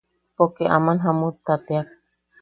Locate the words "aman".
0.77-0.97